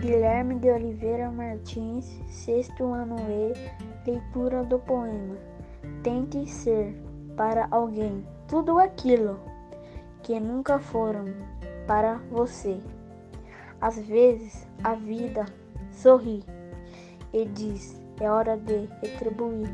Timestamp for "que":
10.22-10.40